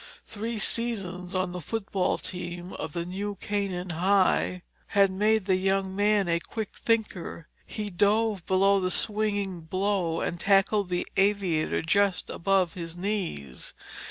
Three 0.25 0.57
seasons 0.57 1.35
on 1.35 1.51
the 1.51 1.61
football 1.61 2.17
team 2.17 2.73
of 2.73 2.93
the 2.93 3.05
New 3.05 3.35
Canaan 3.39 3.91
High 3.91 4.63
had 4.97 5.11
made 5.11 5.45
that 5.45 5.57
young 5.57 5.95
man 5.95 6.27
a 6.27 6.39
quick 6.39 6.69
thinker. 6.75 7.47
He 7.67 7.91
dove 7.91 8.43
below 8.47 8.79
the 8.79 8.89
swinging 8.89 9.61
blow 9.61 10.19
and 10.19 10.39
tackled 10.39 10.89
the 10.89 11.05
aviator 11.17 11.83
just 11.83 12.31
above 12.31 12.73
his 12.73 12.97
knees. 12.97 13.75